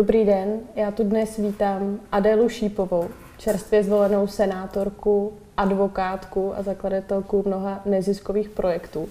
[0.00, 3.08] Dobrý den, já tu dnes vítám Adélu Šípovou,
[3.38, 9.08] čerstvě zvolenou senátorku, advokátku a zakladatelku mnoha neziskových projektů.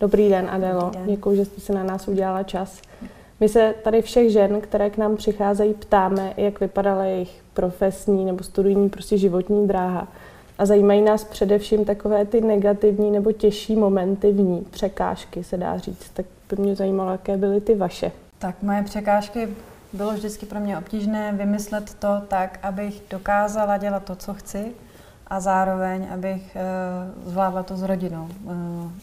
[0.00, 2.82] Dobrý den, Adélo, děkuji, že jste si na nás udělala čas.
[3.40, 8.44] My se tady všech žen, které k nám přicházejí, ptáme, jak vypadala jejich profesní nebo
[8.44, 10.08] studijní prostě životní dráha.
[10.58, 15.78] A zajímají nás především takové ty negativní nebo těžší momenty v ní, překážky se dá
[15.78, 16.10] říct.
[16.14, 18.12] Tak by mě zajímalo, jaké byly ty vaše.
[18.38, 19.48] Tak moje překážky
[19.92, 24.74] bylo vždycky pro mě obtížné vymyslet to tak, abych dokázala dělat to, co chci
[25.26, 28.52] a zároveň, abych uh, zvládla to s rodinou, uh,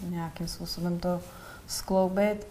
[0.09, 1.21] nějakým způsobem to
[1.67, 2.47] skloubit,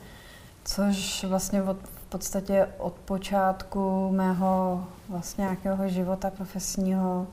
[0.64, 7.26] což vlastně od, v podstatě od počátku mého vlastně nějakého života profesního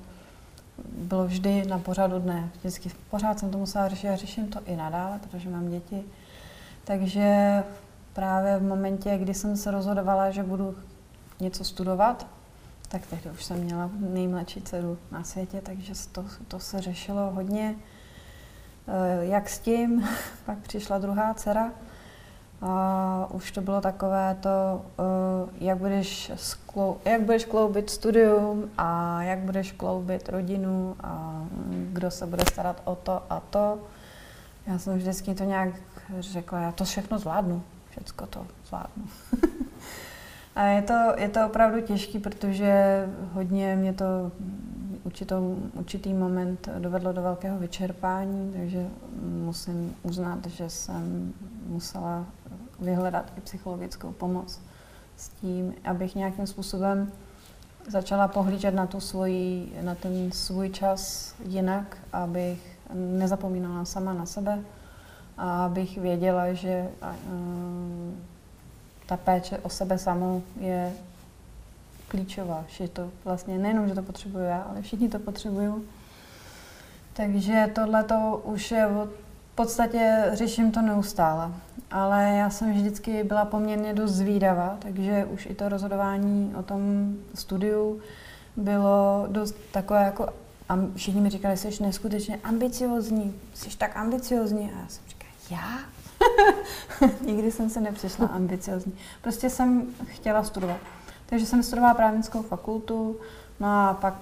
[0.97, 2.49] bylo vždy na pořadu dne.
[2.59, 6.03] Vždycky pořád jsem to musela řešit a řeším to i nadále, protože mám děti.
[6.83, 7.63] Takže
[8.13, 10.75] právě v momentě, kdy jsem se rozhodovala, že budu
[11.43, 12.27] něco studovat,
[12.87, 17.75] tak tehdy už jsem měla nejmladší dceru na světě, takže to, to se řešilo hodně.
[18.87, 20.07] Eh, jak s tím,
[20.45, 21.71] pak přišla druhá dcera
[22.61, 29.23] a už to bylo takové to, eh, jak budeš, sklou, jak budeš kloubit studium a
[29.23, 33.79] jak budeš kloubit rodinu a kdo se bude starat o to a to.
[34.67, 35.69] Já jsem vždycky to nějak
[36.19, 39.05] řekla, já to všechno zvládnu, všecko to zvládnu.
[40.55, 44.31] A je to, je to opravdu těžké, protože hodně mě to
[45.03, 48.87] určitou, určitý moment dovedlo do velkého vyčerpání, takže
[49.21, 51.33] musím uznat, že jsem
[51.67, 52.25] musela
[52.79, 54.61] vyhledat i psychologickou pomoc
[55.17, 57.11] s tím, abych nějakým způsobem
[57.87, 64.59] začala pohlížet na, tu svoji, na ten svůj čas jinak, abych nezapomínala sama na sebe
[65.37, 66.89] a abych věděla, že
[69.13, 70.93] ta péče o sebe samou je
[72.07, 72.65] klíčová.
[72.67, 75.73] Že to vlastně nejenom, že to potřebuju já, ale všichni to potřebují.
[77.13, 79.09] Takže tohle to už je v
[79.55, 81.51] podstatě řeším to neustále.
[81.91, 87.13] Ale já jsem vždycky byla poměrně dost zvídavá, takže už i to rozhodování o tom
[87.35, 88.01] studiu
[88.57, 90.29] bylo dost takové jako
[90.69, 94.71] a všichni mi říkali, jsi neskutečně ambiciozní, jsi tak ambiciozní.
[94.71, 96.02] A já jsem říkala, já?
[97.25, 98.93] Nikdy jsem se nepřišla ambiciozní.
[99.21, 100.77] Prostě jsem chtěla studovat.
[101.25, 103.15] Takže jsem studovala právnickou fakultu,
[103.59, 104.13] no a pak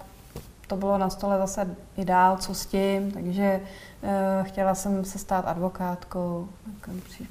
[0.67, 5.19] to bylo na stole zase i dál, co s tím, takže uh, chtěla jsem se
[5.19, 6.50] stát advokátkou.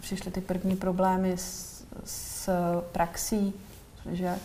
[0.01, 2.51] Přišly ty první problémy s, s
[2.93, 3.55] praxí,
[4.13, 4.39] že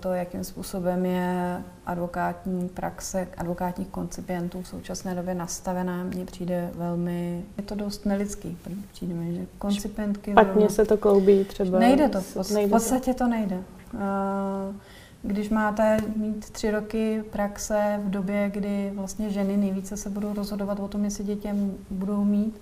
[0.00, 7.44] to, jakým způsobem je advokátní praxe advokátních koncipientů v současné době nastavená, mně přijde velmi,
[7.56, 8.58] je to dost nelidský.
[8.92, 10.30] Přijde mi, že koncipientky...
[10.30, 11.78] Špatně se to kloubí třeba.
[11.78, 13.62] Nejde to, v podstatě to nejde.
[13.94, 14.74] Eh,
[15.22, 20.80] když máte mít tři roky praxe v době, kdy vlastně ženy nejvíce se budou rozhodovat
[20.80, 22.60] o tom, jestli dětem budou mít,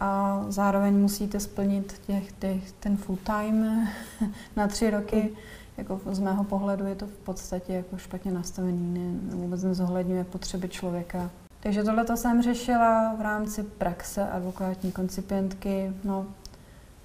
[0.00, 3.88] a zároveň musíte splnit těch, těch, ten full time
[4.56, 5.30] na tři roky.
[5.76, 10.68] Jako z mého pohledu je to v podstatě jako špatně nastavený, ne, vůbec nezohledňuje potřeby
[10.68, 11.30] člověka.
[11.60, 15.92] Takže tohle to jsem řešila v rámci praxe advokátní koncipientky.
[16.04, 16.26] No,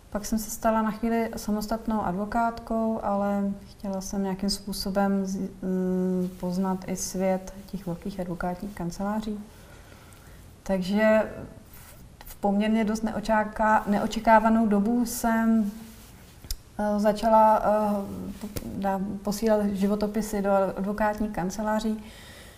[0.10, 5.26] pak jsem se stala na chvíli samostatnou advokátkou, ale chtěla jsem nějakým způsobem
[5.62, 9.40] mm, poznat i svět těch velkých advokátních kanceláří.
[10.64, 11.22] Takže
[12.40, 17.62] poměrně dost neočáká, neočekávanou dobu jsem uh, začala
[18.84, 22.04] uh, posílat životopisy do advokátních kanceláří,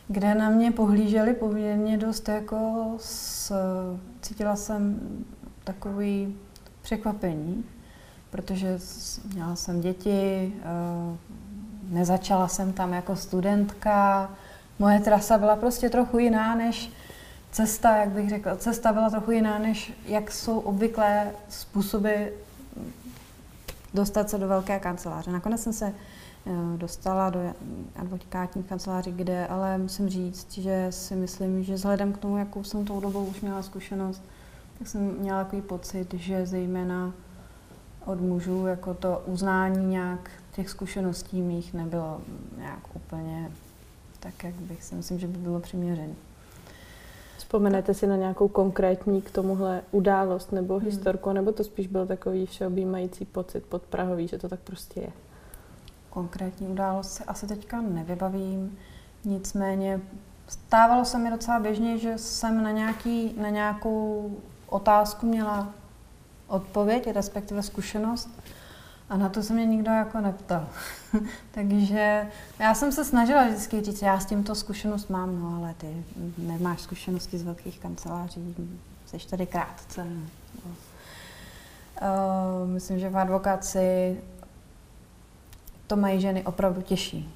[0.07, 3.53] kde na mě pohlíželi poměrně dost jako s,
[4.21, 4.99] cítila jsem
[5.63, 6.37] takový
[6.81, 7.65] překvapení,
[8.29, 8.79] protože
[9.33, 11.17] měla jsem děti, uh,
[11.89, 14.29] nezačala jsem tam jako studentka,
[14.79, 16.91] moje trasa byla prostě trochu jiná, než
[17.51, 22.13] cesta, jak bych řekla, cesta byla trochu jiná, než jak jsou obvyklé způsoby
[23.93, 25.31] dostat se do velké kanceláře.
[25.31, 27.39] Nakonec jsem se eh, dostala do
[27.95, 32.85] advokátní kanceláři, kde ale musím říct, že si myslím, že vzhledem k tomu, jakou jsem
[32.85, 34.23] tou dobou už měla zkušenost,
[34.79, 37.13] tak jsem měla takový pocit, že zejména
[38.05, 42.21] od mužů jako to uznání nějak těch zkušeností mých nebylo
[42.57, 43.51] nějak úplně
[44.19, 46.13] tak, jak bych si myslím, že by bylo přiměřené.
[47.39, 50.85] Vzpomenete si na nějakou konkrétní k tomuhle událost nebo hmm.
[50.85, 55.11] historku, nebo to spíš byl takový všeobjímající pocit pod Prahový, že to tak prostě je?
[56.09, 58.77] Konkrétní událost si asi teďka nevybavím,
[59.25, 60.01] nicméně
[60.47, 64.31] stávalo se mi docela běžně, že jsem na, nějaký, na nějakou
[64.69, 65.69] otázku měla
[66.47, 68.29] odpověď, respektive zkušenost
[69.09, 70.67] A na to se mě nikdo jako neptal.
[71.51, 72.27] Takže
[72.59, 76.03] já jsem se snažila vždycky říct, já s tímto zkušenost mám, no ale ty
[76.37, 78.55] nemáš zkušenosti z velkých kanceláří,
[79.05, 80.07] jsi tady krátce.
[80.65, 80.71] No.
[82.01, 84.17] Uh, myslím, že v advokaci
[85.87, 87.33] to mají ženy opravdu těžší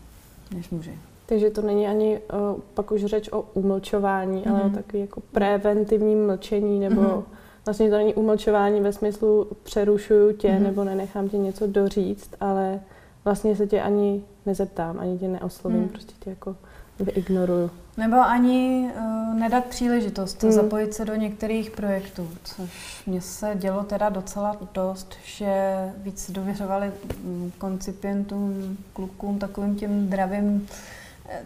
[0.55, 0.97] než muži.
[1.25, 4.51] Takže to není ani uh, pak už řeč o umlčování, mm-hmm.
[4.51, 4.75] ale o mhm.
[4.75, 7.23] takový jako preventivním mlčení, nebo mm-hmm.
[7.65, 10.61] Vlastně to není umlčování ve smyslu přerušuju tě, mm-hmm.
[10.63, 12.79] nebo nenechám tě něco doříct, ale
[13.25, 15.89] vlastně se tě ani nezeptám, ani tě neoslovím, mm.
[15.89, 16.55] prostě tě jako
[16.99, 17.69] vyignoruju.
[17.97, 20.51] Nebo ani uh, nedat příležitost mm.
[20.51, 26.91] zapojit se do některých projektů, což mě se dělo teda docela dost, že víc dověřovali
[27.23, 30.67] mm, koncipientům, klukům, takovým těm dravým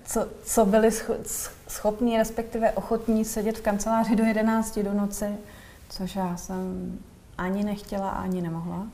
[0.06, 0.90] co, co byli
[1.68, 5.25] schopní, respektive ochotní sedět v kanceláři do 11 do noci,
[5.89, 6.98] což já jsem
[7.38, 8.88] ani nechtěla, ani nemohla.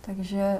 [0.00, 0.58] Takže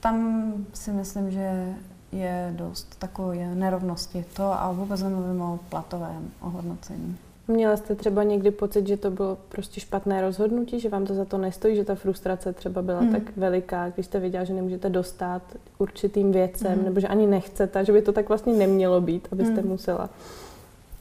[0.00, 1.74] tam si myslím, že
[2.12, 4.24] je dost takové nerovnosti.
[4.36, 7.18] To a vůbec nemluvím o platovém ohodnocení.
[7.48, 11.24] Měla jste třeba někdy pocit, že to bylo prostě špatné rozhodnutí, že vám to za
[11.24, 13.12] to nestojí, že ta frustrace třeba byla hmm.
[13.12, 15.42] tak veliká, když jste věděla, že nemůžete dostat
[15.78, 16.84] určitým věcem, hmm.
[16.84, 19.68] nebo že ani nechcete, že by to tak vlastně nemělo být, abyste hmm.
[19.70, 20.10] musela.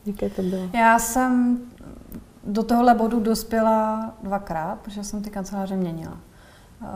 [0.05, 0.69] Jaké to bylo?
[0.73, 1.61] Já jsem
[2.43, 6.17] do tohohle bodu dospěla dvakrát, protože jsem ty kanceláře měnila.
[6.81, 6.88] Uh,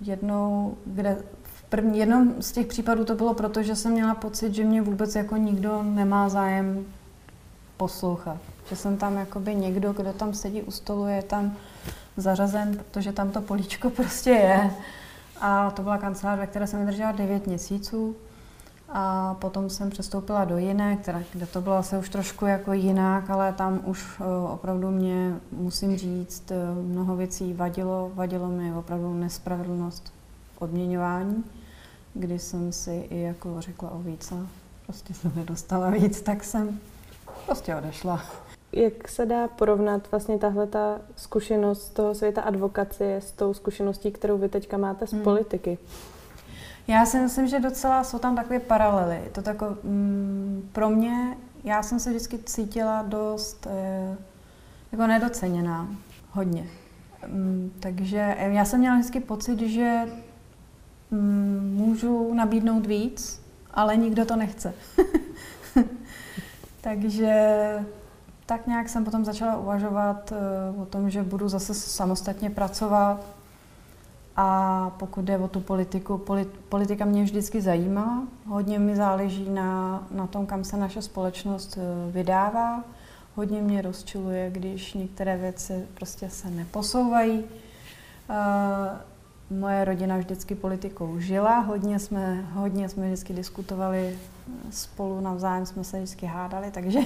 [0.00, 4.54] jednou, kde v první, jednom z těch případů to bylo proto, že jsem měla pocit,
[4.54, 6.84] že mě vůbec jako nikdo nemá zájem
[7.76, 8.36] poslouchat.
[8.68, 11.56] Že jsem tam jakoby někdo, kdo tam sedí u stolu, je tam
[12.16, 14.70] zařazen, protože tam to políčko prostě je.
[15.40, 18.16] A to byla kancelář, ve které jsem vydržela 9 měsíců.
[18.94, 23.30] A potom jsem přestoupila do jiné, které, kde to bylo asi už trošku jako jinak,
[23.30, 28.10] ale tam už uh, opravdu mě, musím říct, uh, mnoho věcí vadilo.
[28.14, 30.12] Vadilo mi opravdu nespravedlnost
[30.56, 31.44] v odměňování,
[32.14, 34.34] kdy jsem si i jako řekla o více.
[34.86, 36.80] Prostě jsem nedostala víc, tak jsem
[37.46, 38.22] prostě odešla.
[38.72, 44.38] Jak se dá porovnat vlastně tahle ta zkušenost toho světa advokacie s tou zkušeností, kterou
[44.38, 45.22] vy teďka máte z hmm.
[45.22, 45.78] politiky?
[46.88, 49.20] Já si myslím, že docela jsou tam takové paralely.
[49.32, 54.16] To tako, mm, pro mě, já jsem se vždycky cítila dost e,
[54.92, 55.88] jako nedoceněná.
[56.30, 56.66] Hodně.
[57.26, 60.06] Mm, takže já jsem měla vždycky pocit, že
[61.10, 63.42] mm, můžu nabídnout víc,
[63.74, 64.74] ale nikdo to nechce.
[66.80, 67.34] Takže
[68.46, 70.32] tak nějak jsem potom začala uvažovat
[70.72, 73.24] uh, o tom, že budu zase samostatně pracovat.
[74.36, 78.22] A pokud jde o tu politiku, polit, politika mě vždycky zajímá.
[78.46, 82.84] Hodně mi záleží na, na tom, kam se naše společnost uh, vydává.
[83.34, 87.38] Hodně mě rozčiluje, když některé věci prostě se neposouvají.
[87.38, 88.36] Uh,
[89.58, 94.18] moje rodina vždycky politikou žila, hodně jsme, hodně jsme vždycky diskutovali
[94.70, 97.00] spolu navzájem, jsme se vždycky hádali, takže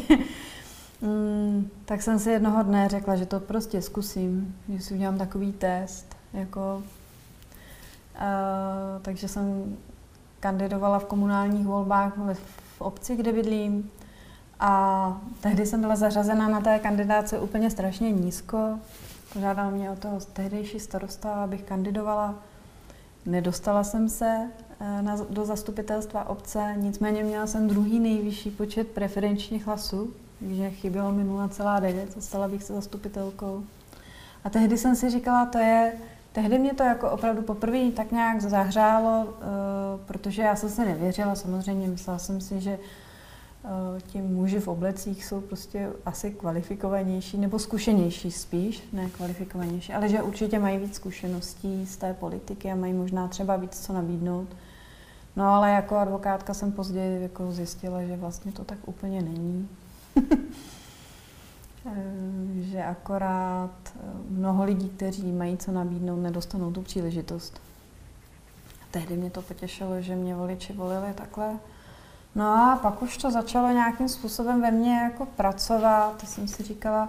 [1.00, 5.52] mm, tak jsem si jednoho dne řekla, že to prostě zkusím, že si udělám takový
[5.52, 6.82] test, jako,
[9.02, 9.76] takže jsem
[10.40, 12.12] kandidovala v komunálních volbách
[12.76, 13.90] v obci, kde bydlím
[14.60, 18.78] a tehdy jsem byla zařazena na té kandidáce úplně strašně nízko,
[19.36, 22.34] Požádal mě o toho tehdejší starosta, abych kandidovala.
[23.26, 24.50] Nedostala jsem se
[24.80, 31.12] eh, na, do zastupitelstva obce, nicméně měla jsem druhý nejvyšší počet preferenčních hlasů, takže chybělo
[31.12, 33.64] mi 0,9, stala bych se zastupitelkou.
[34.44, 35.92] A tehdy jsem si říkala, to je,
[36.36, 39.34] tehdy mě to jako opravdu poprvé tak nějak zahřálo, uh,
[40.06, 42.78] protože já jsem se nevěřila, samozřejmě myslela jsem si, že
[43.66, 50.08] Eh, ti muži v oblecích jsou prostě asi kvalifikovanější, nebo zkušenější spíš, ne kvalifikovanější, ale
[50.08, 54.48] že určitě mají víc zkušeností z té politiky a mají možná třeba víc co nabídnout.
[55.36, 59.68] No ale jako advokátka jsem později jako zjistila, že vlastně to tak úplně není.
[61.86, 64.00] Eh, že akorát eh,
[64.30, 67.60] mnoho lidí, kteří mají co nabídnout, nedostanou tu příležitost.
[68.90, 71.58] Tehdy mě to potěšilo, že mě voliči volili takhle
[72.34, 76.20] No a pak už to začalo nějakým způsobem ve mně jako pracovat.
[76.20, 77.08] To jsem si říkala,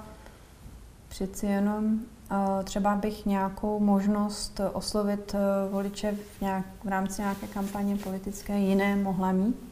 [1.08, 5.36] přeci jenom uh, třeba bych nějakou možnost oslovit
[5.72, 9.67] voliče v, nějak, v rámci nějaké kampaně politické jiné mohla mít.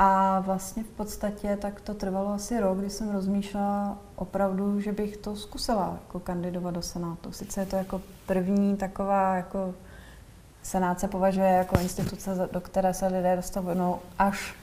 [0.00, 5.16] A vlastně v podstatě tak to trvalo asi rok, kdy jsem rozmýšlela opravdu, že bych
[5.16, 7.32] to zkusila jako kandidovat do Senátu.
[7.32, 9.74] Sice je to jako první taková jako
[10.62, 14.54] Senát se považuje jako instituce, do které se lidé dostavují až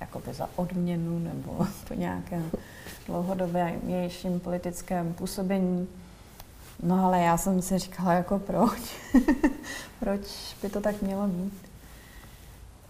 [0.00, 2.50] jakoby za odměnu nebo po nějakém
[3.06, 5.88] dlouhodobějším politickém působení.
[6.82, 8.96] No ale já jsem si říkala, jako proč?
[10.00, 11.63] proč by to tak mělo být?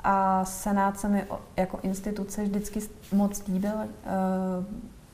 [0.05, 2.81] A Senát se mi jako instituce vždycky
[3.13, 3.75] moc líbil.
[3.81, 3.89] Eh,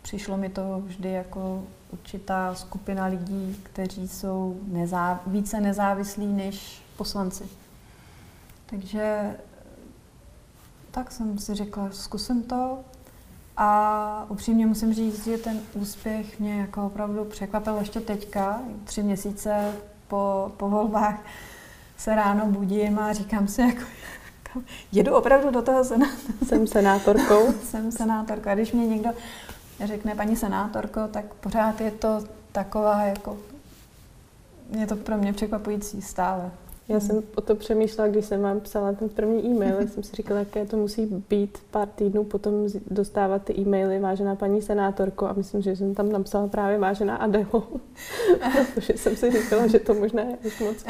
[0.02, 7.44] přišlo mi to vždy jako určitá skupina lidí, kteří jsou nezá, více nezávislí než poslanci.
[8.66, 9.36] Takže
[10.90, 12.78] tak jsem si řekla, zkusím to.
[13.56, 19.72] A upřímně musím říct, že ten úspěch mě jako opravdu překvapil ještě teďka, tři měsíce
[20.08, 21.22] po, po volbách
[21.96, 23.82] se ráno budím a říkám si, jako,
[24.92, 26.32] jedu opravdu do toho senátu.
[26.46, 27.52] Jsem senátorkou.
[27.62, 28.54] Jsem senátorka.
[28.54, 29.10] Když mě někdo
[29.84, 33.36] řekne paní senátorko, tak pořád je to taková jako,
[34.78, 36.50] je to pro mě překvapující stále.
[36.90, 40.40] Já jsem o to přemýšlela, když jsem vám psala ten první e-mail, jsem si říkala,
[40.40, 42.52] jaké to musí být pár týdnů potom
[42.90, 47.46] dostávat ty e-maily, vážená paní senátorko, a myslím, že jsem tam napsala právě vážená Adelo,
[48.74, 50.84] protože jsem si říkala, že to možná je až moc,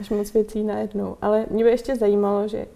[0.00, 1.16] až moc věcí najednou.
[1.22, 2.66] Ale mě by ještě zajímalo, že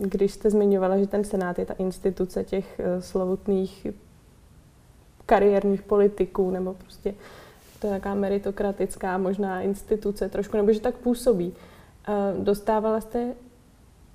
[0.00, 3.86] když jste zmiňovala, že ten senát je ta instituce těch eh, slovutných
[5.26, 7.14] kariérních politiků, nebo prostě
[7.80, 11.54] to je taková meritokratická možná instituce trošku, nebo že tak působí.
[12.38, 13.34] Dostávala jste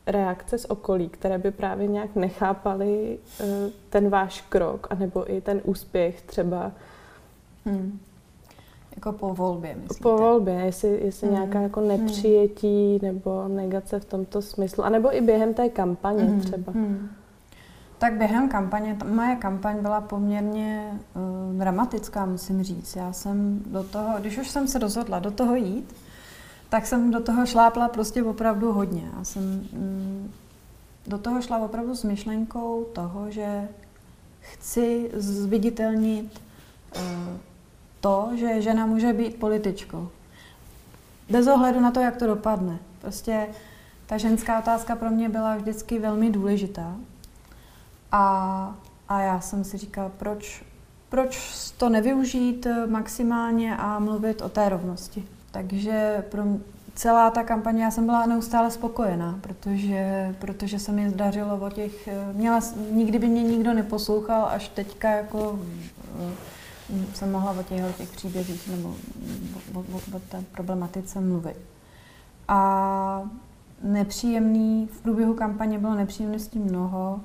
[0.08, 3.46] reakce z okolí, které by právě nějak nechápali eh,
[3.90, 6.72] ten váš krok, anebo i ten úspěch třeba?
[7.66, 8.00] Hmm.
[8.96, 10.04] Jako po volbě, myslíte?
[10.04, 11.36] Po volbě, jestli, jestli hmm.
[11.36, 11.90] nějaká jako hmm.
[11.90, 13.14] nepřijetí hmm.
[13.14, 16.42] nebo negace v tomto smyslu, anebo i během té kampaně hmm.
[16.42, 16.72] třeba.
[16.72, 17.10] Hmm.
[17.98, 22.96] Tak během kampaně, moje kampaň byla poměrně uh, dramatická, musím říct.
[22.96, 25.96] Já jsem do toho, když už jsem se rozhodla do toho jít,
[26.70, 29.10] tak jsem do toho šlápla prostě opravdu hodně.
[29.18, 30.32] Já jsem mm,
[31.08, 33.68] do toho šla opravdu s myšlenkou toho, že
[34.40, 36.42] chci zviditelnit
[36.96, 37.02] uh,
[38.06, 40.10] to, že žena může být političkou.
[41.30, 42.78] Bez ohledu na to, jak to dopadne.
[43.02, 43.48] Prostě
[44.06, 46.96] ta ženská otázka pro mě byla vždycky velmi důležitá.
[48.12, 48.76] A,
[49.10, 50.64] a já jsem si říkala, proč,
[51.10, 55.26] proč to nevyužít maximálně a mluvit o té rovnosti.
[55.52, 56.44] Takže pro
[56.96, 62.10] celá ta kampaně já jsem byla neustále spokojená, protože, protože se mi zdařilo o těch,
[62.34, 62.60] měla,
[62.92, 65.60] nikdy by mě nikdo neposlouchal, až teďka jako
[67.14, 68.96] jsem mohla o těch, o těch příbězích nebo
[69.74, 71.58] o, o, o té problematice mluvit.
[72.48, 73.30] A
[73.84, 77.22] nepříjemný, v průběhu kampaně bylo nepříjemností mnoho,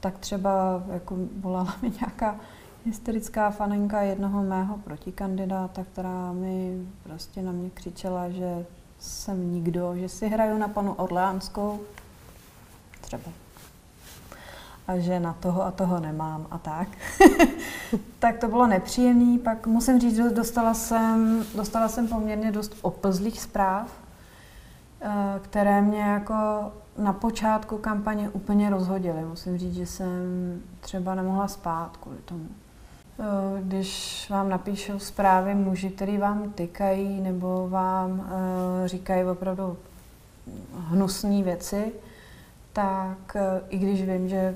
[0.00, 2.36] tak třeba jako volala mi nějaká
[2.84, 8.66] hysterická fanenka jednoho mého protikandidáta, která mi prostě na mě křičela, že
[8.98, 11.80] jsem nikdo, že si hraju na panu Orleánskou,
[13.00, 13.41] třeba.
[14.88, 16.88] A že na toho a toho nemám a tak.
[18.18, 19.38] tak to bylo nepříjemný.
[19.38, 23.88] Pak musím říct, že dostala jsem, dostala jsem poměrně dost oplzlých zpráv,
[25.00, 26.34] eh, které mě jako
[26.98, 29.24] na počátku kampaně úplně rozhodily.
[29.24, 30.12] Musím říct, že jsem
[30.80, 32.48] třeba nemohla spát kvůli tomu.
[33.20, 38.26] Eh, když vám napíšou zprávy muži, který vám tykají nebo vám uh,
[38.86, 39.76] říkají opravdu
[40.78, 41.92] hnusné věci,
[42.72, 43.36] tak
[43.68, 44.54] i když vím, že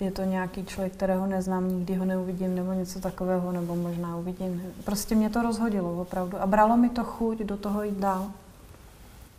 [0.00, 4.62] je to nějaký člověk, kterého neznám, nikdy ho neuvidím, nebo něco takového, nebo možná uvidím.
[4.84, 8.30] Prostě mě to rozhodilo opravdu a bralo mi to chuť do toho jít dál.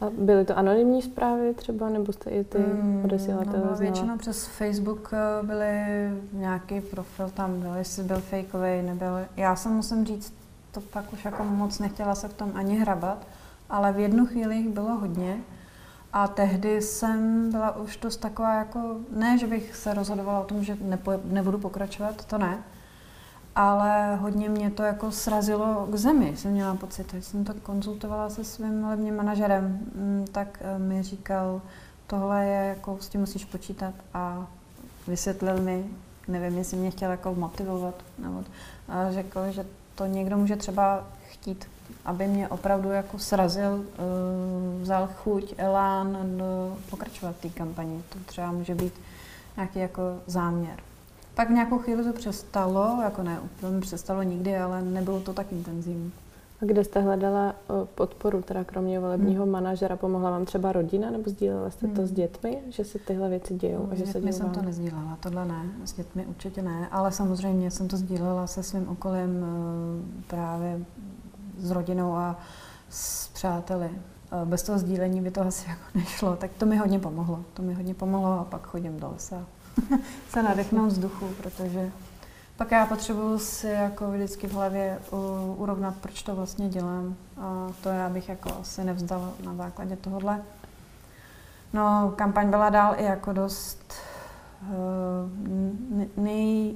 [0.01, 4.46] A byly to anonymní zprávy třeba, nebo jste i ty mm, odesílatele no, Většinou přes
[4.46, 5.82] Facebook eh, byly
[6.34, 9.20] nějaký profil tam byl, jestli byl fakeový, nebyl.
[9.38, 10.34] Já se musím říct,
[10.72, 13.28] to pak už jako moc nechtěla se v tom ani hrabat,
[13.70, 15.38] ale v jednu chvíli jich bylo hodně.
[16.13, 20.63] A tehdy jsem byla už dost taková jako, ne, že bych se rozhodovala o tom,
[20.63, 22.58] že nepo, nebudu pokračovat, to ne,
[23.56, 27.12] ale hodně mě to jako srazilo k zemi, jsem měla pocit.
[27.12, 29.63] Když jsem to konzultovala se svým levním manažerem,
[29.96, 31.62] mm, tak eh, mi říkal,
[32.08, 34.48] tohle je jako, s tím musíš počítat a
[35.08, 35.86] vysvětlil mi,
[36.28, 38.44] nevím, jestli mě chtěl jako motivovat, nebo
[38.89, 41.68] a řekl, že to někdo může třeba chtít,
[42.05, 48.03] aby mě opravdu jako srazil, eh, vzal chuť, elán do pokračovat v té kampani.
[48.10, 48.93] To třeba může být
[49.55, 50.79] nějaký jako záměr.
[51.36, 55.51] Pak v nějakou chvíli to přestalo, jako ne úplně přestalo nikdy, ale nebylo to tak
[55.51, 56.12] intenzivní.
[56.62, 57.55] A kde jste hledala
[57.96, 59.51] podporu, teda kromě volebního hmm.
[59.51, 61.96] manažera, pomohla vám třeba rodina, nebo sdílela jste hmm.
[61.96, 63.84] to s dětmi, že se tyhle věci dějou?
[63.86, 66.88] No, a že s dětmi se jsem to nezdílela, tohle ne, s dětmi určitě ne,
[66.91, 70.79] ale samozřejmě jsem to sdílela se svým okolím e, právě
[71.60, 72.36] s rodinou a
[72.89, 73.89] s přáteli.
[74.46, 77.44] Bez toho sdílení by to asi jako nešlo, tak to mi hodně pomohlo.
[77.54, 79.46] To mi hodně pomohlo a pak chodím do lesa
[80.30, 81.92] se nadechnout vzduchu, protože
[82.60, 85.00] Pak já potřebuju si jako vždycky v hlavě
[85.56, 87.16] urovnat, proč to vlastně dělám.
[87.38, 90.42] A to já bych jako asi nevzdala na základě tohohle.
[91.74, 93.94] No, kampaň byla dál i jako dost
[94.62, 94.70] uh,
[96.24, 96.75] nej,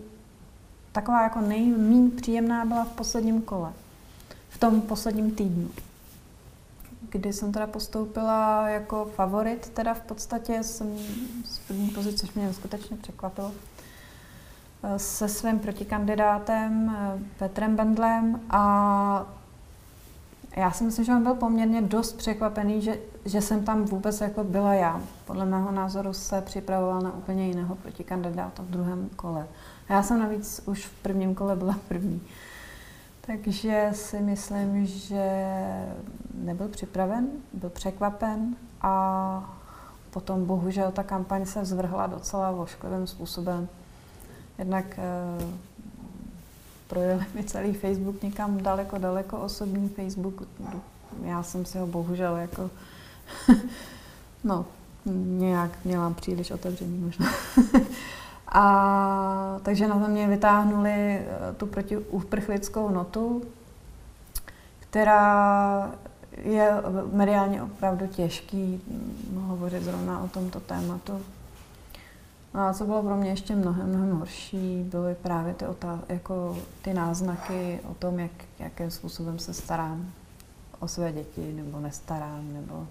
[0.92, 3.74] taková jako nejméně příjemná byla v posledním kole.
[4.54, 5.70] V tom posledním týdnu.
[7.10, 10.98] Kdy jsem teda postoupila jako favorit, teda v podstatě jsem
[11.46, 13.52] z první pozice, což mě skutečně překvapilo
[14.98, 19.26] se svým protikandidátem eh, Petrem Bendlem a
[20.56, 24.44] já si myslím, že on byl poměrně dost překvapený, že, že jsem tam vůbec jako
[24.44, 25.02] byla já.
[25.26, 29.48] Podle mého názoru se připravoval na úplně jiného protikandidáta v druhém kole.
[29.90, 32.22] A já jsem navíc už v prvním kole byla první.
[33.28, 35.46] Takže si myslím, že
[36.34, 39.56] nebyl připraven, byl překvapen a
[40.10, 43.68] potom bohužel ta kampaň se zvrhla docela vošklivým způsobem.
[44.58, 44.86] Jednak
[45.40, 45.54] uh,
[46.88, 50.44] projel mi celý Facebook někam daleko, daleko osobní Facebook.
[51.24, 52.70] Já jsem si ho bohužel jako,
[54.44, 54.66] no,
[55.26, 57.32] nějak měla příliš otevřený možná.
[58.54, 61.26] A takže na mě vytáhnuli eh,
[61.58, 63.42] tu protiuprchlickou notu,
[64.80, 65.92] která
[66.44, 66.72] je
[67.12, 71.22] mediálně opravdu těžký hm, hovořit zrovna o tomto tématu.
[72.54, 76.58] No a co bylo pro mě ještě mnohem, mnohem horší, byly právě ty, otá- jako
[76.82, 80.12] ty náznaky o tom, jak, jakým způsobem se starám
[80.80, 82.88] o své děti, nebo nestarám, nebo...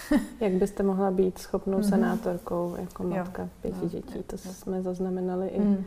[0.40, 1.88] jak byste mohla být schopnou mm-hmm.
[1.88, 3.48] senátorkou jako matka jo.
[3.62, 3.88] pěti jo.
[3.88, 4.22] dětí?
[4.26, 4.52] To jo.
[4.52, 5.84] jsme zaznamenali i mm.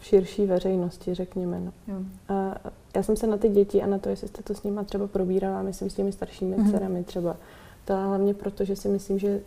[0.00, 1.60] v širší veřejnosti, řekněme.
[1.60, 1.72] No.
[1.88, 2.00] Jo.
[2.28, 2.54] A
[2.96, 5.06] já jsem se na ty děti a na to, jestli jste to s nimi třeba
[5.06, 6.70] probírala, myslím s těmi staršími mm-hmm.
[6.70, 7.36] dcerami třeba,
[7.84, 9.40] to hlavně proto, že si myslím, že,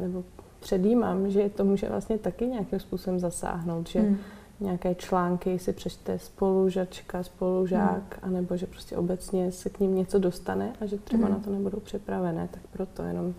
[0.00, 0.24] nebo
[0.60, 4.18] předjímám, že to může vlastně taky nějakým způsobem zasáhnout, že hmm.
[4.60, 8.34] Nějaké články si přečte spolužačka, spolužák, hmm.
[8.34, 11.34] anebo že prostě obecně se k ním něco dostane a že třeba hmm.
[11.34, 13.34] na to nebudou připravené, tak proto jenom.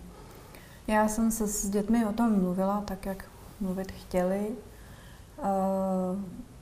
[0.86, 3.24] Já jsem se s dětmi o tom mluvila, tak jak
[3.60, 4.48] mluvit chtěli.
[5.38, 5.46] Uh,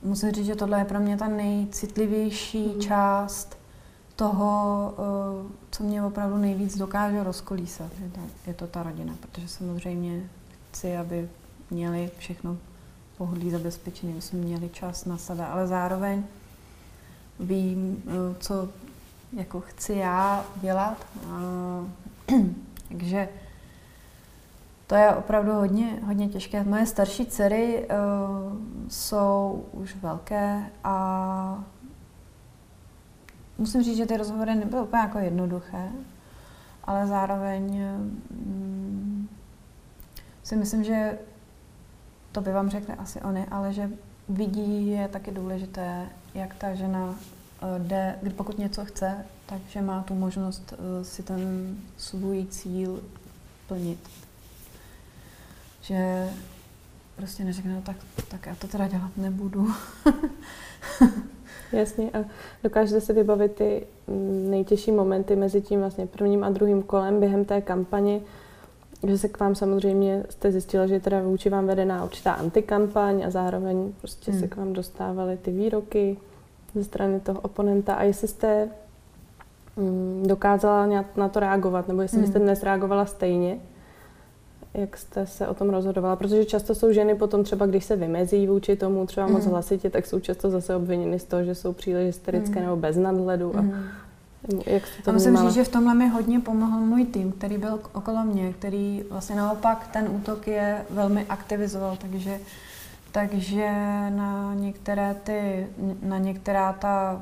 [0.03, 2.81] musím říct, že tohle je pro mě ta nejcitlivější hmm.
[2.81, 3.57] část
[4.15, 7.91] toho, uh, co mě opravdu nejvíc dokáže rozkolísat.
[8.03, 10.29] Je to, je to ta rodina, protože samozřejmě
[10.71, 11.29] chci, aby
[11.71, 12.57] měli všechno
[13.23, 16.23] pohodlí zabezpečené, aby jsme měli čas na sebe, ale zároveň
[17.39, 18.69] vím, eh, co
[19.33, 20.97] jako chci já dělat.
[22.87, 23.29] takže
[24.87, 26.63] to je opravdu hodně, hodně těžké.
[26.63, 28.57] Moje starší dcery uh,
[28.89, 31.63] jsou už velké a
[33.57, 35.89] musím říct, že ty rozhovory nebyly úplně jako jednoduché,
[36.83, 37.81] ale zároveň
[38.31, 39.29] um,
[40.43, 41.17] si myslím, že
[42.33, 43.89] to by vám řekli asi oni, ale že
[44.29, 47.15] vidí je taky důležité, jak ta žena
[47.61, 53.03] eh, jde, pokud něco chce, takže má tu možnost eh, si ten svůj cíl
[53.67, 54.09] plnit.
[55.81, 56.29] Že
[57.15, 57.97] prostě neřekne, no tak,
[58.29, 59.67] tak já to teda dělat nebudu.
[61.71, 62.25] Jasně a
[62.63, 63.87] dokážete si vybavit ty
[64.49, 68.21] nejtěžší momenty mezi tím vlastně prvním a druhým kolem během té kampaně,
[69.07, 73.23] že se k vám samozřejmě jste zjistila, že je teda vůči vám vedená určitá antikampaň
[73.25, 74.39] a zároveň prostě hmm.
[74.39, 76.17] se k vám dostávaly ty výroky
[76.75, 78.69] ze strany toho oponenta a jestli jste
[79.77, 82.27] mm, dokázala nějak na to reagovat, nebo jestli hmm.
[82.27, 83.59] jste dnes reagovala stejně,
[84.73, 88.47] jak jste se o tom rozhodovala, protože často jsou ženy potom třeba, když se vymezí
[88.47, 89.51] vůči tomu třeba moc hmm.
[89.51, 92.65] hlasitě, tak jsou často zase obviněny z toho, že jsou příliš hysterické mm.
[92.65, 93.73] nebo bez nadhledu a mm.
[94.65, 97.57] Jak jste to a musím říct, že v tomhle mi hodně pomohl můj tým, který
[97.57, 102.39] byl okolo mě, který vlastně naopak ten útok je velmi aktivizoval, takže,
[103.11, 103.71] takže
[104.09, 105.67] na některé ty,
[106.01, 107.21] na některá ta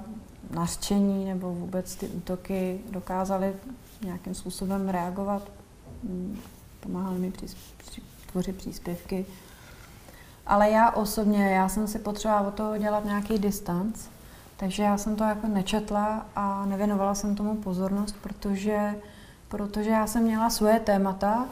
[0.53, 3.53] nařčení nebo vůbec ty útoky dokázali
[4.05, 5.51] nějakým způsobem reagovat.
[6.03, 6.39] Mm,
[6.79, 7.45] pomáhali mi při,
[7.77, 9.25] při, tvořit příspěvky.
[10.47, 14.07] Ale já osobně, já jsem si potřebovala od toho dělat nějaký distanc,
[14.61, 18.95] takže já jsem to jako nečetla a nevěnovala jsem tomu pozornost, protože,
[19.47, 21.45] protože já jsem měla svoje témata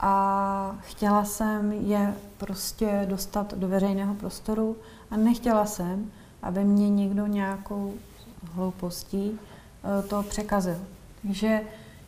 [0.00, 4.76] a chtěla jsem je prostě dostat do veřejného prostoru
[5.10, 6.10] a nechtěla jsem,
[6.42, 7.94] aby mě někdo nějakou
[8.52, 10.78] hloupostí eh, to překazil.
[11.22, 11.60] Takže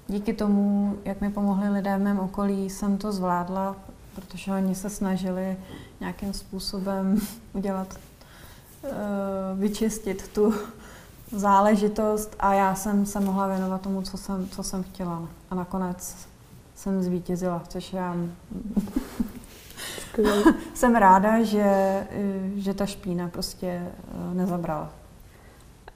[0.07, 3.77] díky tomu, jak mi pomohli lidé v mém okolí, jsem to zvládla,
[4.15, 5.57] protože oni se snažili
[6.01, 7.21] nějakým způsobem
[7.53, 8.08] udělat
[9.55, 10.55] vyčistit tu
[11.33, 15.29] záležitost a já jsem se mohla věnovat tomu, co jsem, co jsem chtěla.
[15.51, 16.17] A nakonec
[16.75, 18.17] jsem zvítězila, což já
[20.75, 22.07] jsem ráda, že,
[22.57, 23.87] že ta špína prostě
[24.33, 24.93] nezabrala.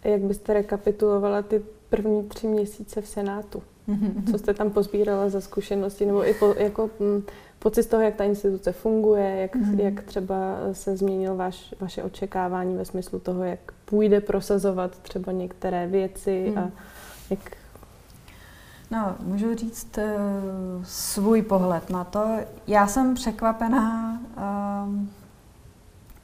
[0.05, 3.63] Jak byste rekapitulovala ty první tři měsíce v Senátu?
[4.31, 7.23] Co jste tam pozbírala za zkušenosti, nebo i po, jako hm,
[7.63, 9.81] pocit z toho, jak ta instituce funguje, jak, mm-hmm.
[9.81, 10.37] jak třeba
[10.73, 16.59] se změnil vaš, vaše očekávání ve smyslu toho, jak půjde prosazovat třeba některé věci mm.
[16.59, 16.71] a
[17.31, 17.57] jak...
[18.91, 22.27] No, můžu říct uh, svůj pohled na to.
[22.67, 24.95] Já jsem překvapená, uh,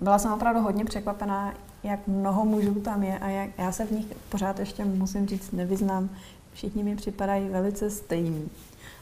[0.01, 3.91] byla jsem opravdu hodně překvapená, jak mnoho mužů tam je a jak já se v
[3.91, 6.09] nich pořád ještě musím říct nevyznám.
[6.53, 8.51] Všichni mi připadají velice stejní.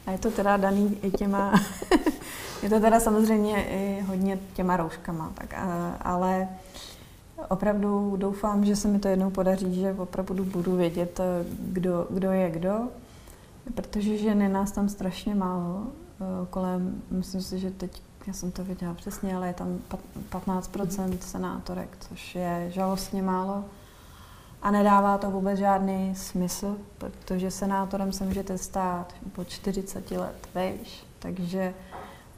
[0.07, 1.53] A je to teda daný i těma,
[2.67, 5.55] je to teda samozřejmě i hodně těma rouškama, tak,
[6.01, 6.49] ale
[7.49, 11.21] opravdu doufám, že se mi to jednou podaří, že opravdu budu vědět,
[11.59, 12.81] kdo, kdo je kdo,
[13.75, 18.65] protože ženy nás tam strašně málo e, kolem, myslím si, že teď, já jsem to
[18.65, 19.79] viděla přesně, ale je tam
[20.31, 23.65] 15% senátorek, což je žalostně málo.
[24.63, 31.07] A nedává to vůbec žádný smysl, protože senátorem se můžete stát po 40 let vejš.
[31.19, 31.75] Takže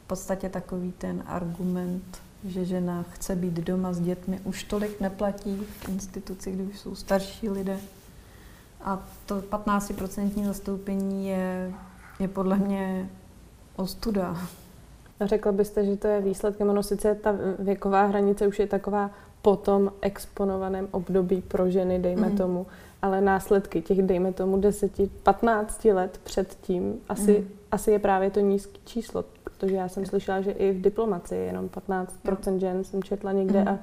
[0.09, 5.89] podstatě takový ten argument, že žena chce být doma s dětmi, už tolik neplatí v
[5.89, 7.77] instituci, kdy už jsou starší lidé.
[8.81, 11.73] A to 15% zastoupení je,
[12.19, 13.09] je podle mě
[13.75, 14.37] ostuda.
[15.19, 19.11] A řekla byste, že to je výsledkem, ono sice ta věková hranice už je taková
[19.41, 22.37] po tom exponovaném období pro ženy, dejme mm.
[22.37, 22.67] tomu,
[23.01, 27.47] ale následky těch, dejme tomu, 10-15 let předtím, asi, mm.
[27.71, 29.25] asi je právě to nízké číslo,
[29.59, 32.07] protože já jsem slyšela, že i v diplomaci je jenom 15%
[32.53, 32.59] jo.
[32.59, 33.67] žen, jsem četla někde mm.
[33.67, 33.79] a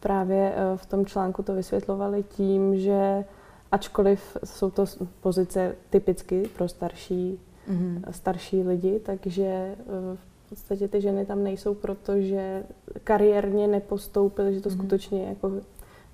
[0.00, 3.24] právě eh, v tom článku to vysvětlovali tím, že
[3.72, 4.84] ačkoliv jsou to
[5.20, 8.04] pozice typicky pro starší, mm.
[8.10, 10.18] starší lidi, takže eh,
[10.52, 12.62] podstatě ty ženy tam nejsou, protože
[13.04, 14.74] kariérně nepostoupily, že to mm.
[14.76, 15.52] skutečně je jako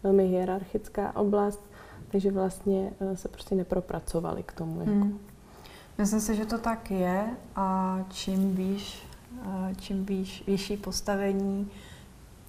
[0.02, 1.70] velmi hierarchická oblast,
[2.10, 4.80] takže vlastně eh, se prostě nepropracovali k tomu.
[4.80, 4.92] Jako.
[4.92, 5.18] Mm.
[5.98, 9.02] Myslím si, že to tak je a čím výš,
[9.80, 11.70] čím výš, vyšší postavení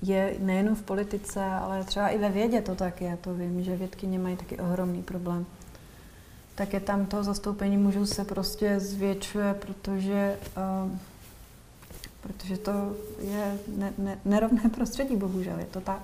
[0.01, 3.17] je nejen v politice, ale třeba i ve vědě to tak je.
[3.17, 5.45] To vím, že vědkyně mají taky ohromný problém.
[6.55, 10.37] Tak je tam to zastoupení mužů se prostě zvětšuje, protože
[12.21, 12.71] protože to
[13.21, 16.01] je ne, ne, nerovné prostředí, bohužel, je to tak.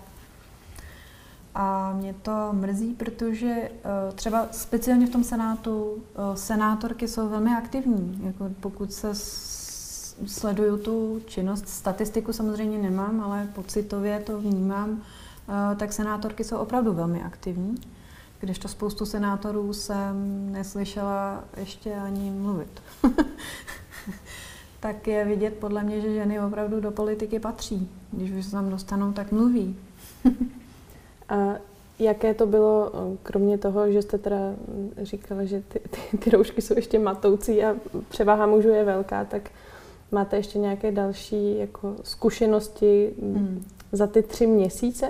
[1.55, 5.99] A mě to mrzí, protože uh, třeba speciálně v tom Senátu uh,
[6.35, 8.21] senátorky jsou velmi aktivní.
[8.23, 9.15] Jako pokud se
[10.25, 16.93] sleduju tu činnost, statistiku samozřejmě nemám, ale pocitově to vnímám, uh, tak senátorky jsou opravdu
[16.93, 17.75] velmi aktivní.
[18.39, 22.81] Když to spoustu senátorů jsem neslyšela ještě ani mluvit.
[24.79, 27.89] tak je vidět podle mě, že ženy opravdu do politiky patří.
[28.11, 29.75] Když už se tam dostanou, tak mluví.
[31.29, 31.55] A
[31.99, 32.91] jaké to bylo,
[33.23, 34.37] kromě toho, že jste teda
[35.01, 37.75] říkala, že ty, ty, ty roušky jsou ještě matoucí a
[38.09, 39.51] převáha mužů je velká, tak
[40.11, 43.65] máte ještě nějaké další jako zkušenosti hmm.
[43.91, 45.09] za ty tři měsíce?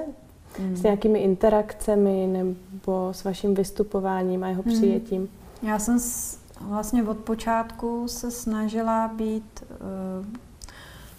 [0.60, 0.76] Hmm.
[0.76, 4.74] S nějakými interakcemi nebo s vaším vystupováním a jeho hmm.
[4.74, 5.30] přijetím?
[5.62, 10.26] Já jsem s, vlastně od počátku se snažila být uh,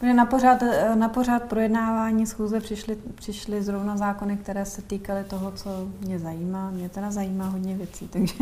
[0.02, 5.52] na pořád, eh, na pořád projednávání schůze přišly, přišly zrovna zákony, které se týkaly toho,
[5.52, 6.70] co mě zajímá.
[6.70, 8.34] Mě teda zajímá hodně věcí, takže,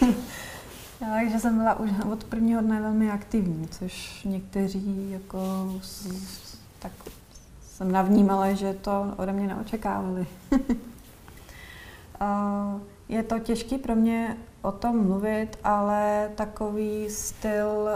[0.98, 5.38] takže jsem byla už od prvního dne velmi aktivní, což někteří jako
[6.78, 6.92] tak
[7.62, 10.26] jsem navnímala, že to ode mě neočekávali.
[13.08, 17.88] je to těžké pro mě o tom mluvit, ale takový styl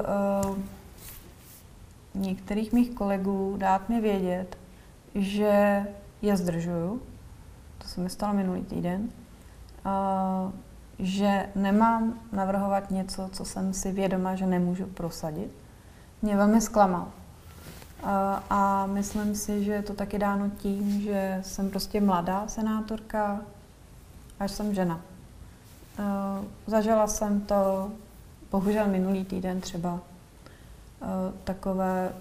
[0.47, 0.57] uh,
[2.15, 4.59] některých mých kolegů dát mi vědět,
[5.15, 5.87] že
[6.23, 7.03] je zdržuju,
[7.79, 9.09] to se mi stalo minulý týden,
[10.99, 15.53] že nemám navrhovat něco, co jsem si vědoma, že nemůžu prosadit,
[16.23, 17.09] mě velmi zklamal.
[18.51, 23.41] A myslím si, že je to taky dáno tím, že jsem prostě mladá senátorka,
[24.41, 25.01] až jsem žena.
[26.67, 27.91] Zažila jsem to,
[28.51, 30.01] bohužel minulý týden třeba,
[31.45, 32.13] takové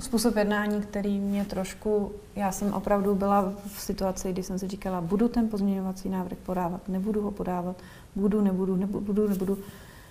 [0.00, 5.00] způsob jednání, který mě trošku, já jsem opravdu byla v situaci, kdy jsem si říkala,
[5.00, 7.76] budu ten pozměňovací návrh podávat, nebudu ho podávat,
[8.14, 9.58] budu, nebudu, nebudu, nebudu.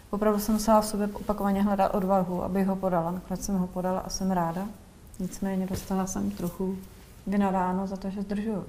[0.10, 3.12] Opravdu jsem musela v sobě opakovaně hledat odvahu, abych ho podala.
[3.12, 4.68] Nakonec jsem ho podala a jsem ráda.
[5.20, 6.78] Nicméně dostala jsem trochu
[7.28, 8.66] vynadáno za to, že zdržuju.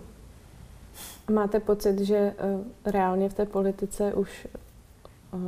[1.33, 4.47] Máte pocit, že uh, reálně v té politice už,
[5.33, 5.41] uh,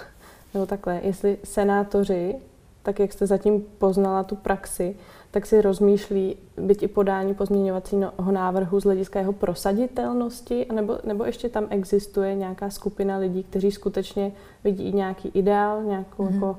[0.54, 2.34] nebo takhle, jestli senátoři
[2.86, 4.96] tak jak jste zatím poznala tu praxi,
[5.30, 11.48] tak si rozmýšlí byť i podání pozměňovacího návrhu z hlediska jeho prosaditelnosti, nebo, nebo ještě
[11.48, 14.32] tam existuje nějaká skupina lidí, kteří skutečně
[14.64, 16.34] vidí nějaký ideál, nějakou mm-hmm.
[16.34, 16.58] jako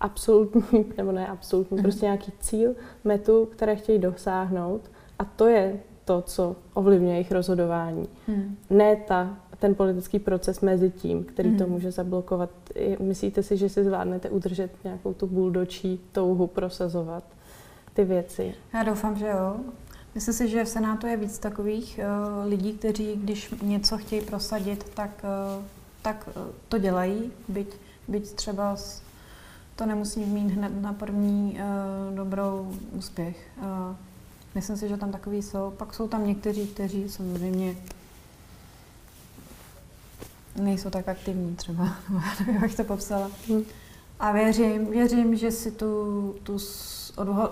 [0.00, 1.82] absolutní, nebo ne absolutní, mm-hmm.
[1.82, 2.74] prostě nějaký cíl,
[3.04, 4.80] metu, které chtějí dosáhnout.
[5.18, 8.08] A to je to, co ovlivňuje jejich rozhodování.
[8.28, 8.56] Mm.
[8.70, 11.58] Ne ta, ten politický proces mezi tím, který mm.
[11.58, 12.50] to může zablokovat.
[13.00, 17.24] Myslíte si, že si zvládnete udržet nějakou tu buldočí touhu prosazovat
[17.94, 18.54] ty věci?
[18.74, 19.56] Já doufám, že jo.
[20.14, 24.84] Myslím si, že v Senátu je víc takových uh, lidí, kteří, když něco chtějí prosadit,
[24.94, 25.64] tak, uh,
[26.02, 27.68] tak uh, to dělají, byť,
[28.08, 29.02] byť třeba s,
[29.76, 33.50] to nemusí mít hned na první uh, dobrou úspěch.
[33.58, 33.96] Uh,
[34.54, 35.70] myslím si, že tam takový jsou.
[35.76, 37.76] Pak jsou tam někteří, kteří samozřejmě
[40.56, 41.88] nejsou tak aktivní třeba,
[42.52, 43.30] jak bych to popsala.
[43.48, 43.62] Hmm.
[44.20, 46.58] A věřím, věřím, že si tu, tu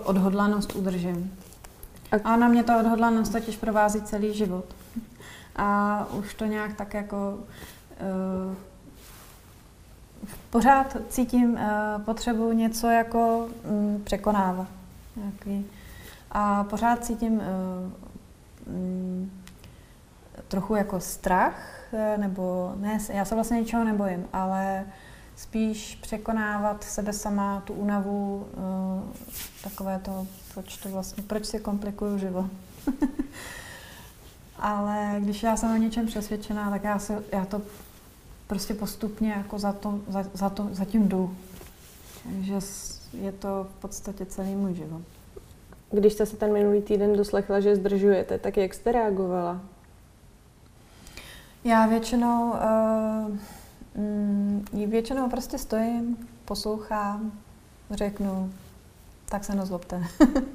[0.03, 1.37] odhodlanost udržím.
[2.23, 4.65] A na mě ta odhodlanost totiž provází celý život.
[5.55, 8.55] A už to nějak tak jako uh,
[10.49, 11.59] pořád cítím uh,
[12.05, 14.67] potřebu něco jako um, překonávat.
[15.15, 15.65] Nějaký.
[16.31, 17.41] A pořád cítím uh,
[18.75, 19.31] um,
[20.51, 21.83] trochu jako strach,
[22.17, 24.85] nebo ne, já se vlastně ničeho nebojím, ale
[25.35, 29.13] spíš překonávat sebe sama, tu únavu, uh,
[29.63, 32.45] takové to, proč to vlastně, proč si komplikuju život.
[34.59, 37.61] Ale když já jsem o něčem přesvědčená, tak já, se, já to
[38.47, 41.35] prostě postupně jako za, to, za, za, to, za tím jdu.
[42.23, 42.53] Takže
[43.13, 45.01] je to v podstatě celý můj život.
[45.91, 49.61] Když jste se ten minulý týden doslechla, že zdržujete, tak jak jste reagovala?
[51.63, 53.37] Já většinou uh,
[53.95, 57.31] Mm, většinou prostě stojím, poslouchám,
[57.91, 58.51] řeknu,
[59.29, 60.03] tak se nezlobte.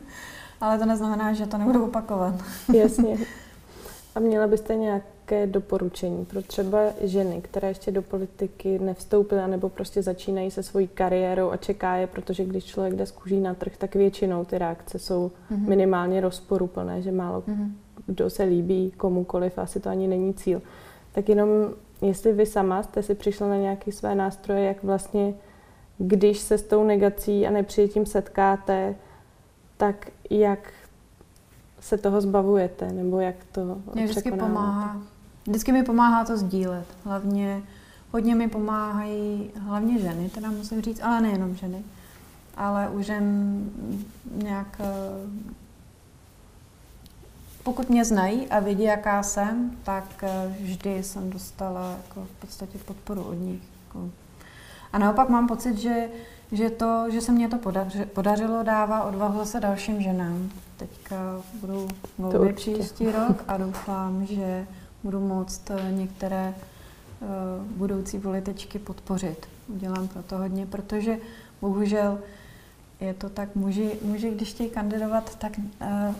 [0.60, 2.34] Ale to neznamená, že to nebudu opakovat.
[2.74, 3.18] Jasně.
[4.14, 10.02] A měla byste nějaké doporučení pro třeba ženy, které ještě do politiky nevstoupily nebo prostě
[10.02, 13.72] začínají se svojí kariérou a čeká je, protože když člověk jde z kůží na trh,
[13.78, 15.68] tak většinou ty reakce jsou mm-hmm.
[15.68, 17.70] minimálně rozporuplné, že málo mm-hmm.
[18.06, 20.62] kdo se líbí komukoliv, asi to ani není cíl.
[21.16, 21.48] Tak jenom
[22.02, 25.34] jestli vy sama jste si přišla na nějaké své nástroje, jak vlastně,
[25.98, 28.94] když se s tou negací a nepřijetím setkáte,
[29.76, 30.72] tak jak
[31.80, 34.96] se toho zbavujete, nebo jak to Mě vždycky pomáhá.
[35.46, 36.86] Vždycky mi pomáhá to sdílet.
[37.04, 37.62] Hlavně,
[38.12, 41.82] hodně mi pomáhají hlavně ženy, teda musím říct, ale nejenom ženy.
[42.56, 43.64] Ale už žen
[44.42, 44.80] nějak
[47.66, 52.78] pokud mě znají a vědí, jaká jsem, tak eh, vždy jsem dostala jako v podstatě
[52.78, 53.62] podporu od nich.
[53.86, 54.10] Jako.
[54.92, 56.08] A naopak mám pocit, že,
[56.52, 60.50] že, to, že se mě to podařilo, podařilo dává odvahu zase dalším ženám.
[60.76, 61.16] Teďka
[61.60, 64.66] budu volby příští rok a doufám, že
[65.02, 66.54] budu moct eh, některé
[67.20, 67.28] uh,
[67.64, 69.46] budoucí političky podpořit.
[69.68, 71.18] Udělám pro to hodně, protože
[71.60, 72.18] bohužel
[73.00, 76.14] je to tak, muži, muži když chtějí kandidovat, tak uh,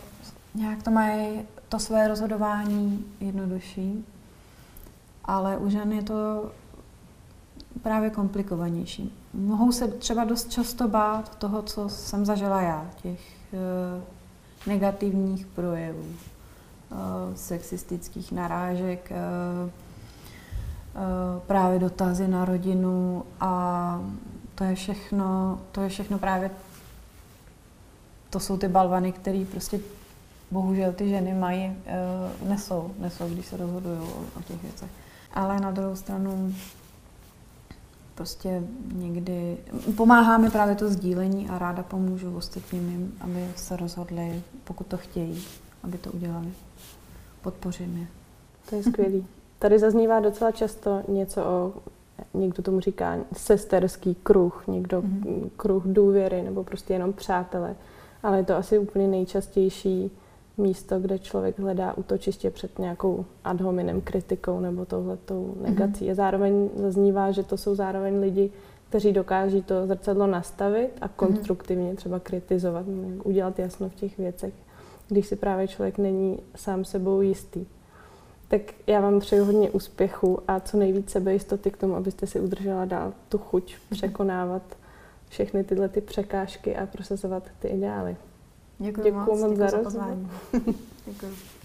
[0.56, 4.04] nějak to mají to své rozhodování jednodušší,
[5.24, 6.50] ale u žen je to
[7.82, 9.12] právě komplikovanější.
[9.34, 13.20] Mohou se třeba dost často bát toho, co jsem zažila já, těch
[13.52, 14.02] uh,
[14.66, 16.98] negativních projevů, uh,
[17.34, 19.70] sexistických narážek, uh,
[21.46, 24.00] právě dotazy na rodinu a
[24.54, 26.50] to je všechno, to je všechno právě,
[28.30, 29.80] to jsou ty balvany, které prostě
[30.50, 31.76] bohužel ty ženy mají,
[32.42, 34.90] uh, nesou, nesou, když se rozhodují o, o těch věcech.
[35.34, 36.54] Ale na druhou stranu
[38.14, 39.56] prostě někdy
[39.96, 45.44] pomáhá mi právě to sdílení a ráda pomůžu ostatním, aby se rozhodli, pokud to chtějí,
[45.82, 46.48] aby to udělali.
[47.42, 48.06] Podpořím je.
[48.70, 49.26] To je skvělý.
[49.58, 51.72] Tady zaznívá docela často něco o,
[52.34, 55.50] někdo tomu říká sesterský kruh, někdo mm-hmm.
[55.56, 57.76] kruh důvěry nebo prostě jenom přátelé.
[58.22, 60.10] Ale je to asi úplně nejčastější
[60.58, 66.04] místo, kde člověk hledá útočiště před nějakou ad hominem kritikou nebo touhletou negací.
[66.04, 66.10] Mm-hmm.
[66.10, 68.50] A zároveň zaznívá, že to jsou zároveň lidi,
[68.88, 71.12] kteří dokáží to zrcadlo nastavit a mhm.
[71.16, 72.86] konstruktivně třeba kritizovat,
[73.24, 74.54] udělat jasno v těch věcech,
[75.08, 77.66] když si právě člověk není sám sebou jistý.
[78.48, 82.84] Tak já vám přeju hodně úspěchu a co nejvíc sebejistoty k tomu, abyste si udržela
[82.84, 83.96] dál tu chuť mhm.
[83.96, 84.62] překonávat
[85.28, 88.16] všechny tyhle ty překážky a prosazovat ty ideály.
[88.78, 90.16] Děkuji, Děkuji moc, moc za rozhovor.
[91.06, 91.55] Děkuji.